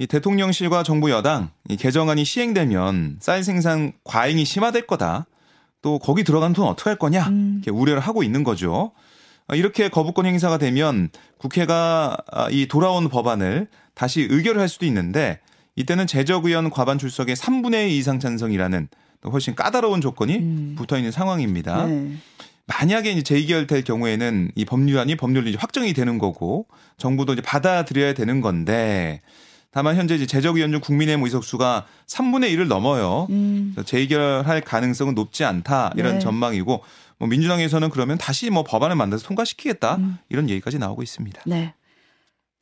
이 0.00 0.06
대통령실과 0.06 0.82
정부 0.82 1.10
여당 1.10 1.50
이 1.68 1.76
개정안이 1.76 2.24
시행되면 2.24 3.18
쌀 3.20 3.44
생산 3.44 3.92
과잉이 4.02 4.46
심화될 4.46 4.86
거다. 4.86 5.26
또 5.82 5.98
거기 5.98 6.24
들어간 6.24 6.54
돈 6.54 6.66
어떻게 6.66 6.88
할 6.88 6.98
거냐 6.98 7.28
음. 7.28 7.60
이렇게 7.62 7.70
우려를 7.70 8.00
하고 8.00 8.22
있는 8.22 8.42
거죠. 8.42 8.92
아, 9.46 9.54
이렇게 9.54 9.90
거부권 9.90 10.24
행사가 10.24 10.56
되면 10.56 11.10
국회가 11.36 12.16
아, 12.32 12.48
이 12.50 12.66
돌아온 12.66 13.10
법안을 13.10 13.68
다시 13.92 14.26
의결을 14.30 14.58
할 14.58 14.70
수도 14.70 14.86
있는데 14.86 15.38
이때는 15.76 16.06
재적의원 16.06 16.70
과반 16.70 16.96
출석의 16.96 17.36
3분의 17.36 17.90
2 17.90 17.98
이상 17.98 18.18
찬성이라는 18.20 18.88
훨씬 19.30 19.54
까다로운 19.54 20.00
조건이 20.00 20.38
음. 20.38 20.74
붙어 20.78 20.96
있는 20.96 21.12
상황입니다. 21.12 21.84
네. 21.84 22.16
만약에 22.66 23.10
이제 23.10 23.22
재의결될 23.22 23.84
경우에는 23.84 24.52
이 24.54 24.64
법률안이 24.64 25.16
법률이 25.16 25.56
확정이 25.56 25.92
되는 25.92 26.16
거고 26.16 26.68
정부도 26.96 27.34
이제 27.34 27.42
받아들여야 27.42 28.14
되는 28.14 28.40
건데 28.40 29.20
다만 29.72 29.96
현재 29.96 30.14
이제 30.16 30.26
재적의원 30.26 30.72
중 30.72 30.80
국민의힘 30.80 31.24
의석수가 31.24 31.86
3분의 32.06 32.52
1을 32.54 32.66
넘어요. 32.66 33.26
음. 33.30 33.74
재의결할 33.84 34.62
가능성은 34.62 35.14
높지 35.14 35.44
않다 35.44 35.92
이런 35.96 36.14
네. 36.14 36.18
전망이고 36.18 36.82
뭐 37.18 37.28
민주당에서는 37.28 37.90
그러면 37.90 38.18
다시 38.18 38.50
뭐 38.50 38.64
법안을 38.64 38.96
만들어서 38.96 39.26
통과시키겠다 39.26 39.96
음. 39.96 40.18
이런 40.28 40.48
얘기까지 40.48 40.78
나오고 40.78 41.02
있습니다. 41.02 41.42
네. 41.46 41.74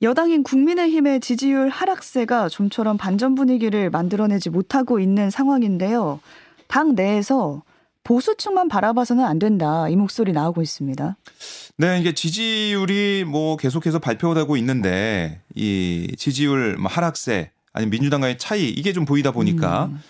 여당인 0.03 0.43
국민의힘의 0.43 1.21
지지율 1.21 1.71
하락세가 1.71 2.49
좀처럼 2.51 2.99
반전 2.99 3.35
분위기를 3.35 3.91
만들어내지 3.91 4.51
못하고 4.51 5.01
있는 5.01 5.31
상황인데요. 5.31 6.21
당 6.69 6.95
내에서 6.95 7.63
보수층만 8.09 8.69
바라봐서는 8.69 9.23
안 9.23 9.39
된다 9.39 9.87
이 9.91 9.95
목소리 9.95 10.33
나오고 10.33 10.63
있습니다. 10.63 11.17
네, 11.77 12.01
이게 12.01 12.15
지지율이 12.15 13.25
뭐 13.25 13.59
계속해서 13.59 13.99
발표되고 13.99 14.57
있는데 14.57 15.43
이 15.55 16.15
지지율 16.17 16.79
뭐 16.79 16.91
하락세 16.91 17.51
아니 17.75 17.87
민주당 17.87 18.23
과의 18.23 18.39
차이 18.39 18.71
이게 18.71 18.95
좀 18.95 19.05
보이다 19.05 19.31
보니까 19.31 19.91
음. 19.93 20.01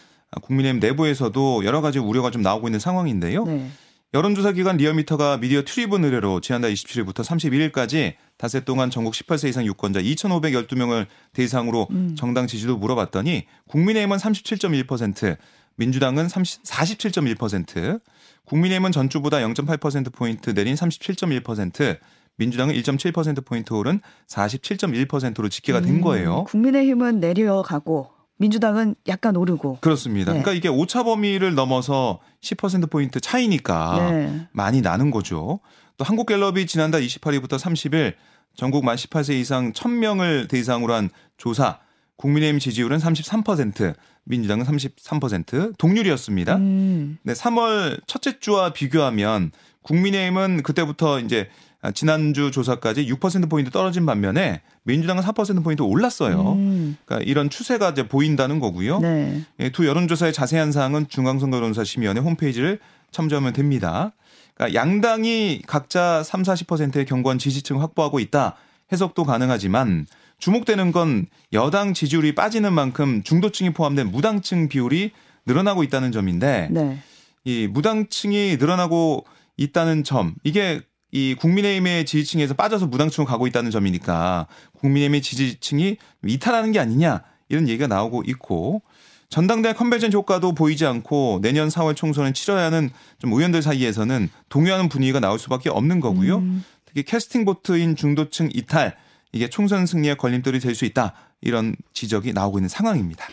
국민의힘 0.42 0.78
내부에서도 0.78 1.64
여러 1.64 1.80
가지 1.80 1.98
우려가 1.98 2.30
좀 2.30 2.40
나오고 2.40 2.68
있는 2.68 2.78
상황인데요. 2.78 3.44
네. 3.44 3.68
여론조사 4.14 4.52
기관 4.52 4.76
리얼미터가 4.76 5.38
미디어 5.38 5.62
트리뷴 5.64 6.04
의뢰로 6.04 6.40
지난달 6.40 6.72
27일부터 6.72 7.24
31일까지 7.24 8.14
닷새 8.36 8.60
동안 8.60 8.90
전국 8.90 9.12
18세 9.12 9.48
이상 9.48 9.66
유권자 9.66 10.00
2,512명을 10.00 11.06
대상으로 11.32 11.88
음. 11.90 12.14
정당 12.16 12.46
지지도 12.46 12.76
물어봤더니 12.76 13.46
국민의힘은 13.66 14.16
37.1%, 14.16 15.36
민주당은 15.78 16.28
30, 16.28 16.64
47.1%, 16.64 18.00
국민의힘은 18.44 18.92
전주보다 18.92 19.38
0.8%포인트 19.38 20.52
내린 20.52 20.74
37.1%, 20.74 21.98
민주당은 22.36 22.74
1.7%포인트 22.74 23.72
오른 23.72 24.00
47.1%로 24.26 25.48
집계가 25.48 25.80
된 25.80 25.96
음, 25.96 26.00
거예요. 26.00 26.40
음, 26.40 26.44
국민의힘은 26.44 27.20
내려가고 27.20 28.10
민주당은 28.38 28.94
약간 29.08 29.36
오르고. 29.36 29.78
그렇습니다. 29.80 30.32
네. 30.32 30.40
그러니까 30.40 30.52
이게 30.52 30.68
오차 30.68 31.02
범위를 31.02 31.54
넘어서 31.54 32.20
10%포인트 32.40 33.20
차이니까 33.20 34.10
네. 34.10 34.48
많이 34.52 34.80
나는 34.80 35.10
거죠. 35.10 35.60
또 35.96 36.04
한국갤럽이 36.04 36.66
지난달 36.66 37.02
28일부터 37.02 37.58
30일 37.58 38.14
전국 38.56 38.84
만 38.84 38.96
18세 38.96 39.34
이상 39.34 39.72
1000명을 39.72 40.48
대상으로 40.48 40.94
한 40.94 41.10
조사 41.36 41.80
국민의힘 42.18 42.58
지지율은 42.58 42.98
33%, 42.98 43.94
민주당은 44.24 44.66
33% 44.66 45.78
동률이었습니다. 45.78 46.56
음. 46.56 47.18
네, 47.22 47.32
3월 47.32 48.00
첫째 48.06 48.38
주와 48.40 48.72
비교하면 48.72 49.52
국민의힘은 49.82 50.62
그때부터 50.62 51.20
이제 51.20 51.48
지난주 51.94 52.50
조사까지 52.50 53.06
6%포인트 53.06 53.70
떨어진 53.70 54.04
반면에 54.04 54.62
민주당은 54.82 55.22
4%포인트 55.22 55.82
올랐어요. 55.82 56.54
음. 56.54 56.96
그러니까 57.04 57.24
이런 57.28 57.50
추세가 57.50 57.90
이제 57.90 58.08
보인다는 58.08 58.58
거고요. 58.58 58.98
네. 58.98 59.42
예, 59.60 59.70
두 59.70 59.86
여론조사의 59.86 60.32
자세한 60.32 60.72
사항은 60.72 61.08
중앙선거론사심의원회 61.08 62.20
홈페이지를 62.20 62.80
참조하면 63.12 63.52
됩니다. 63.52 64.12
그러니까 64.54 64.78
양당이 64.78 65.62
각자 65.66 66.24
3, 66.24 66.42
40%의 66.42 67.06
경관 67.06 67.38
지지층 67.38 67.80
확보하고 67.80 68.18
있다 68.18 68.56
해석도 68.92 69.24
가능하지만 69.24 70.06
주목되는 70.38 70.92
건 70.92 71.26
여당 71.52 71.94
지지율이 71.94 72.34
빠지는 72.34 72.72
만큼 72.72 73.22
중도층이 73.22 73.72
포함된 73.72 74.10
무당층 74.10 74.68
비율이 74.68 75.12
늘어나고 75.46 75.82
있다는 75.82 76.12
점인데 76.12 76.68
네. 76.70 76.98
이 77.44 77.66
무당층이 77.66 78.56
늘어나고 78.58 79.24
있다는 79.56 80.04
점 80.04 80.34
이게 80.44 80.80
이 81.10 81.34
국민의힘의 81.34 82.04
지지층에서 82.04 82.54
빠져서 82.54 82.86
무당층으로 82.86 83.28
가고 83.28 83.46
있다는 83.46 83.70
점이니까 83.70 84.46
국민의힘의 84.74 85.22
지지층이 85.22 85.96
이탈하는 86.26 86.72
게 86.72 86.78
아니냐 86.78 87.22
이런 87.48 87.68
얘기가 87.68 87.86
나오고 87.86 88.24
있고 88.26 88.82
전당대 89.30 89.74
컨벤션 89.74 90.12
효과도 90.12 90.54
보이지 90.54 90.86
않고 90.86 91.40
내년 91.42 91.68
4월 91.68 91.94
총선을 91.94 92.32
치러야 92.32 92.66
하는 92.66 92.90
좀 93.18 93.32
의원들 93.32 93.60
사이에서는 93.60 94.28
동요하는 94.48 94.88
분위기가 94.88 95.20
나올 95.20 95.38
수밖에 95.38 95.68
없는 95.68 96.00
거고요. 96.00 96.38
음. 96.38 96.64
특히 96.88 97.02
캐스팅 97.02 97.44
보트인 97.44 97.96
중도층 97.96 98.48
이탈 98.52 98.96
이게 99.32 99.48
총선 99.48 99.84
승리에 99.86 100.14
걸림돌이 100.14 100.58
될 100.58 100.74
수 100.74 100.84
있다. 100.86 101.12
이런 101.40 101.76
지적이 101.92 102.32
나오고 102.32 102.58
있는 102.58 102.68
상황입니다. 102.68 103.24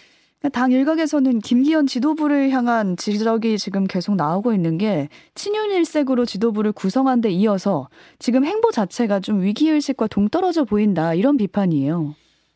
당 0.54 0.72
일각에서는 0.72 1.40
김기현 1.40 1.88
지도부를 1.88 2.52
향한 2.52 2.98
지적이 2.98 3.58
지금 3.58 3.86
계속 3.88 4.16
나오고 4.16 4.54
있는 4.54 4.78
게 4.78 5.10
친윤 5.34 5.72
일색으로 5.72 6.26
지도부를 6.26 6.72
구성한 6.72 7.22
데 7.22 7.32
이어서 7.32 7.90
지금 8.20 8.46
행보 8.46 8.72
자체가 8.72 9.22
좀 9.22 9.42
위기의식과 9.42 10.06
동떨어져 10.08 10.66
보인다 10.66 11.16
이런 11.16 11.38
비판이에요. 11.38 12.14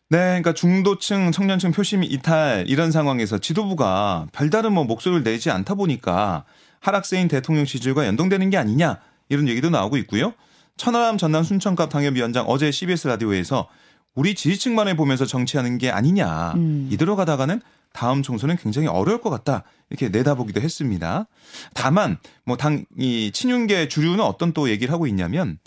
네, 0.10 0.18
그러니까 0.18 0.54
중도층, 0.54 1.32
청년층 1.32 1.72
표심 1.72 2.04
이탈 2.04 2.66
이런 2.68 2.92
상황에서 2.92 3.40
지도부가 3.40 4.28
별다른 4.34 4.74
뭐 4.74 4.84
목소리를 4.84 5.24
내지 5.24 5.50
않다 5.50 5.74
보니까 5.74 6.46
하락세인 6.82 7.28
대통령 7.28 7.66
지지율과 7.66 8.06
연동되는 8.06 8.52
게 8.52 8.58
아니냐 8.58 9.00
이런 9.30 9.48
얘기도 9.48 9.72
나오고 9.72 9.98
있고요. 9.98 10.34
천하람 10.80 11.18
전남 11.18 11.44
순천갑 11.44 11.90
당협위원장 11.90 12.46
어제 12.48 12.72
CBS 12.72 13.10
라디오에서 13.10 13.68
우리 14.16 14.34
지지층만을 14.34 14.96
보면서 14.96 15.26
정치하는 15.26 15.78
게 15.78 15.92
아니냐. 15.92 16.54
음. 16.56 16.88
이대로 16.90 17.18
가다가는 17.18 17.62
다음 17.92 18.24
총선은 18.24 18.56
굉장히 18.56 18.88
어려울 18.88 19.20
것 19.20 19.30
같다. 19.30 19.64
이렇게 19.90 20.08
내다보기도 20.08 20.62
했습니다. 20.62 21.28
다만 21.74 22.18
뭐 22.46 22.56
당 22.56 22.86
이 22.98 23.32
친윤계 23.34 23.90
주류는 23.90 24.22
어떤 24.22 24.54
또 24.54 24.70
얘기를 24.70 24.94
하고 24.94 25.06
있냐면 25.06 25.60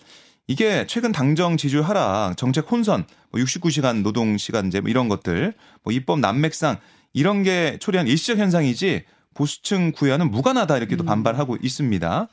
이게 0.47 0.87
최근 0.89 1.13
당정 1.13 1.57
지지율 1.59 1.83
하락, 1.83 2.37
정책 2.39 2.71
혼선, 2.73 3.05
뭐 3.31 3.41
69시간 3.41 4.03
노동 4.03 4.39
시간제 4.39 4.81
뭐 4.81 4.89
이런 4.91 5.09
것들, 5.11 5.53
뭐 5.83 5.93
입법 5.93 6.21
난맥상 6.21 6.79
이런 7.13 7.43
게 7.43 7.77
초래한 7.81 8.07
일시적 8.07 8.39
현상이지 8.39 9.05
보수층 9.35 9.93
구애와는 9.93 10.31
무관하다 10.31 10.75
이렇게도 10.79 11.05
음. 11.05 11.07
반발하고 11.07 11.59
있습니다. 11.61 12.29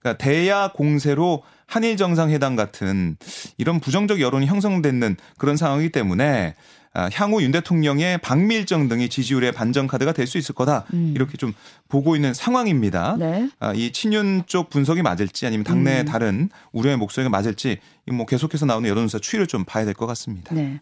그러니까 0.00 0.18
대야 0.18 0.68
공세로 0.72 1.44
한일 1.66 1.96
정상회담 1.96 2.56
같은 2.56 3.16
이런 3.58 3.80
부정적 3.80 4.20
여론이 4.20 4.46
형성되는 4.46 5.16
그런 5.38 5.56
상황이기 5.56 5.90
때문에 5.90 6.54
아, 6.96 7.10
향후 7.12 7.42
윤 7.42 7.50
대통령의 7.50 8.20
일정 8.52 8.86
등이 8.88 9.08
지지율의 9.08 9.50
반전 9.50 9.88
카드가 9.88 10.12
될 10.12 10.28
수 10.28 10.38
있을 10.38 10.54
거다 10.54 10.84
음. 10.94 11.12
이렇게 11.16 11.36
좀 11.36 11.52
보고 11.88 12.14
있는 12.14 12.32
상황입니다. 12.32 13.16
네. 13.18 13.48
아, 13.58 13.72
이 13.74 13.90
친윤 13.90 14.44
쪽 14.46 14.70
분석이 14.70 15.02
맞을지 15.02 15.44
아니면 15.44 15.64
당내 15.64 16.00
음. 16.02 16.04
다른 16.04 16.50
우려의 16.72 16.96
목소리가 16.96 17.30
맞을지 17.30 17.78
뭐 18.12 18.26
계속해서 18.26 18.64
나오는 18.66 18.88
여론조사 18.88 19.18
추이를 19.18 19.48
좀 19.48 19.64
봐야 19.64 19.84
될 19.84 19.94
것 19.94 20.06
같습니다. 20.06 20.54
네. 20.54 20.80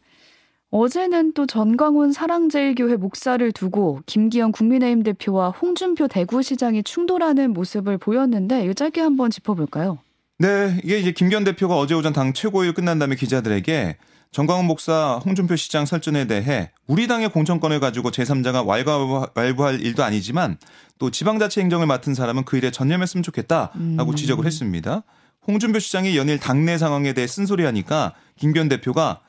어제는 0.70 1.32
또 1.34 1.46
전광훈 1.46 2.12
사랑제일교회 2.12 2.96
목사를 2.96 3.50
두고 3.52 4.00
김기현 4.06 4.52
국민의힘 4.52 5.02
대표와 5.02 5.50
홍준표 5.50 6.08
대구시장이 6.08 6.82
충돌하는 6.82 7.52
모습을 7.52 7.98
보였는데 7.98 8.64
이거 8.64 8.72
짧게 8.72 9.00
한번 9.00 9.30
짚어볼까요? 9.30 9.98
네, 10.38 10.80
이게 10.82 10.98
이제 10.98 11.12
김기현 11.12 11.44
대표가 11.44 11.76
어제 11.76 11.94
오전 11.94 12.12
당 12.12 12.32
최고위 12.32 12.72
끝난 12.72 12.98
다음에 12.98 13.14
기자들에게 13.14 13.96
정광훈 14.32 14.64
목사, 14.64 15.20
홍준표 15.24 15.56
시장 15.56 15.84
설전에 15.84 16.26
대해 16.26 16.70
우리 16.86 17.06
당의 17.06 17.28
공천권을 17.28 17.80
가지고 17.80 18.10
제3자가 18.10 18.66
왈가왈부할 18.66 19.80
일도 19.82 20.02
아니지만 20.02 20.56
또 20.98 21.10
지방자치 21.10 21.60
행정을 21.60 21.86
맡은 21.86 22.14
사람은 22.14 22.44
그 22.44 22.56
일에 22.56 22.70
전념했으면 22.70 23.22
좋겠다라고 23.22 23.76
음. 23.76 24.16
지적을 24.16 24.46
했습니다. 24.46 25.02
홍준표 25.46 25.80
시장이 25.80 26.16
연일 26.16 26.38
당내 26.38 26.78
상황에 26.78 27.12
대해 27.12 27.26
쓴소리하니까 27.26 28.14
김기현 28.38 28.68
대표가 28.68 29.20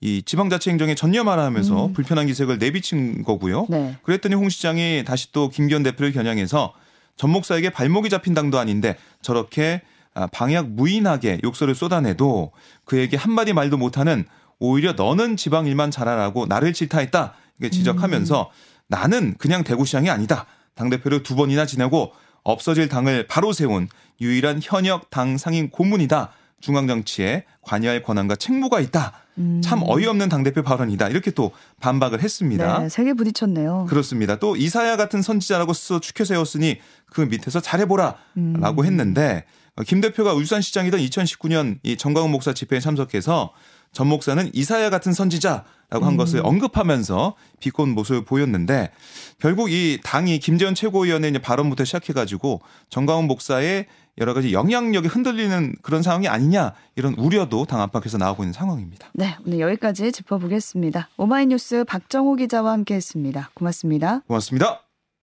이 0.00 0.22
지방자치 0.22 0.70
행정에 0.70 0.94
전념하라 0.94 1.44
하면서 1.44 1.86
음. 1.86 1.92
불편한 1.92 2.26
기색을 2.26 2.58
내비친 2.58 3.24
거고요. 3.24 3.66
네. 3.68 3.96
그랬더니 4.04 4.36
홍 4.36 4.48
시장이 4.48 5.04
다시 5.06 5.32
또 5.32 5.50
김기현 5.50 5.82
대표를 5.82 6.12
겨냥해서 6.12 6.72
전 7.16 7.30
목사에게 7.30 7.70
발목이 7.70 8.08
잡힌 8.08 8.32
당도 8.32 8.58
아닌데 8.58 8.96
저렇게 9.20 9.82
아, 9.82 9.95
방약 10.32 10.70
무인하게 10.70 11.40
욕설을 11.44 11.74
쏟아내도 11.74 12.52
그에게 12.84 13.16
한마디 13.16 13.52
말도 13.52 13.76
못하는 13.76 14.24
오히려 14.58 14.92
너는 14.92 15.36
지방 15.36 15.66
일만 15.66 15.90
잘하라고 15.90 16.46
나를 16.46 16.72
질타했다. 16.72 17.34
이게 17.58 17.70
지적하면서 17.70 18.42
음. 18.42 18.76
나는 18.88 19.34
그냥 19.38 19.64
대구시장이 19.64 20.08
아니다. 20.10 20.46
당대표를 20.74 21.22
두 21.22 21.36
번이나 21.36 21.66
지내고 21.66 22.12
없어질 22.42 22.88
당을 22.88 23.26
바로 23.26 23.52
세운 23.52 23.88
유일한 24.20 24.60
현역 24.62 25.10
당 25.10 25.36
상임 25.36 25.70
고문이다. 25.70 26.30
중앙정치에 26.60 27.44
관여할 27.62 28.02
권한과 28.02 28.36
책무가 28.36 28.80
있다. 28.80 29.12
음. 29.38 29.60
참 29.62 29.82
어이없는 29.84 30.28
당대표 30.28 30.62
발언이다. 30.62 31.08
이렇게 31.08 31.30
또 31.30 31.52
반박을 31.80 32.22
했습니다. 32.22 32.78
네, 32.78 32.88
세게 32.88 33.14
부딪혔네요. 33.14 33.86
그렇습니다. 33.88 34.36
또 34.36 34.56
이사야 34.56 34.96
같은 34.96 35.20
선지자라고 35.20 35.74
스스로 35.74 36.00
추켜 36.00 36.24
세웠으니 36.24 36.78
그 37.10 37.20
밑에서 37.20 37.60
잘해보라. 37.60 38.16
음. 38.38 38.54
라고 38.60 38.84
했는데 38.84 39.44
김 39.84 40.00
대표가 40.00 40.32
울산 40.32 40.62
시장이던 40.62 41.00
2019년 41.00 41.78
이 41.82 41.96
정광훈 41.96 42.30
목사 42.30 42.52
집회에 42.52 42.80
참석해서 42.80 43.52
전 43.92 44.08
목사는 44.08 44.50
이사야 44.52 44.90
같은 44.90 45.12
선지자라고 45.12 46.04
한 46.04 46.12
음. 46.12 46.16
것을 46.16 46.40
언급하면서 46.44 47.34
비꼰 47.60 47.90
모습을 47.90 48.24
보였는데 48.24 48.90
결국 49.38 49.70
이 49.70 49.98
당이 50.02 50.38
김재현 50.38 50.74
최고위원의 50.74 51.32
발언부터 51.40 51.84
시작해가지고 51.84 52.60
정광훈 52.90 53.26
목사의 53.26 53.86
여러 54.18 54.32
가지 54.34 54.52
영향력이 54.52 55.08
흔들리는 55.08 55.74
그런 55.82 56.02
상황이 56.02 56.26
아니냐 56.28 56.72
이런 56.96 57.14
우려도 57.14 57.66
당 57.66 57.80
안팎에서 57.82 58.18
나오고 58.18 58.44
있는 58.44 58.52
상황입니다. 58.52 59.08
네, 59.12 59.36
오늘 59.46 59.60
여기까지 59.60 60.12
짚어보겠습니다. 60.12 61.08
오마이뉴스 61.16 61.84
박정호 61.84 62.36
기자와 62.36 62.72
함께했습니다. 62.72 63.50
고맙습니다. 63.54 64.20
고맙습니다. 64.26 64.85